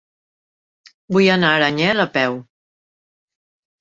Vull 1.17 1.29
anar 1.35 1.51
a 1.55 1.59
Aranyel 1.59 2.07
a 2.07 2.11
peu. 2.19 2.41